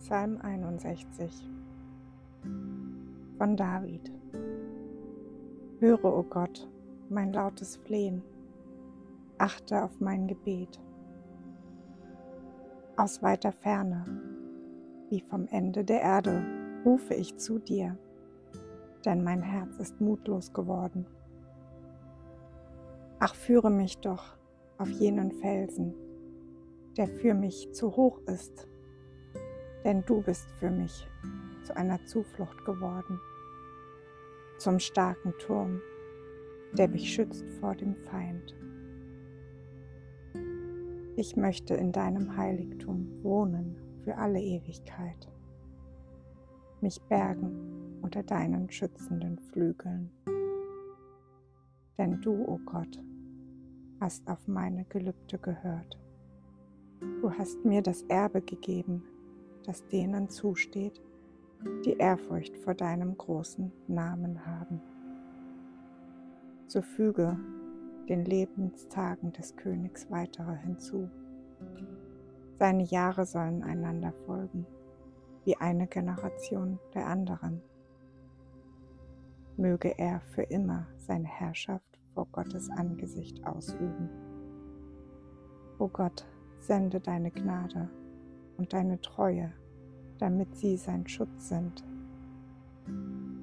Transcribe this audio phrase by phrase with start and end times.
[0.00, 1.30] Psalm 61
[3.36, 4.10] von David.
[5.78, 6.70] Höre, o oh Gott,
[7.10, 8.22] mein lautes Flehen,
[9.36, 10.80] achte auf mein Gebet.
[12.96, 14.06] Aus weiter Ferne,
[15.10, 16.42] wie vom Ende der Erde,
[16.82, 17.98] rufe ich zu dir,
[19.04, 21.04] denn mein Herz ist mutlos geworden.
[23.18, 24.38] Ach, führe mich doch
[24.78, 25.94] auf jenen Felsen,
[26.96, 28.69] der für mich zu hoch ist
[29.84, 31.08] denn du bist für mich
[31.64, 33.20] zu einer Zuflucht geworden,
[34.58, 35.80] zum starken Turm,
[36.72, 38.54] der mich schützt vor dem Feind.
[41.16, 45.28] Ich möchte in deinem Heiligtum wohnen für alle Ewigkeit,
[46.80, 50.10] mich bergen unter deinen schützenden Flügeln.
[51.98, 52.98] Denn du, o oh Gott,
[54.00, 55.98] hast auf meine Gelübde gehört.
[57.20, 59.02] Du hast mir das Erbe gegeben,
[59.70, 61.00] das denen zusteht,
[61.84, 64.80] die Ehrfurcht vor deinem großen Namen haben.
[66.66, 67.38] So füge
[68.08, 71.08] den Lebenstagen des Königs weitere hinzu.
[72.58, 74.66] Seine Jahre sollen einander folgen,
[75.44, 77.62] wie eine Generation der anderen.
[79.56, 84.08] Möge er für immer seine Herrschaft vor Gottes Angesicht ausüben.
[85.78, 86.26] O Gott,
[86.58, 87.88] sende deine Gnade
[88.58, 89.52] und deine Treue,
[90.20, 91.84] damit sie sein Schutz sind.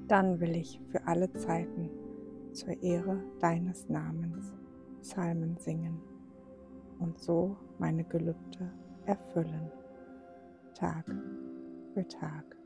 [0.06, 1.90] Dann will ich für alle Zeiten
[2.52, 4.52] zur Ehre deines Namens
[5.02, 6.00] Psalmen singen
[6.98, 8.72] und so meine Gelübde
[9.06, 9.70] erfüllen,
[10.74, 11.04] Tag
[11.94, 12.57] für Tag.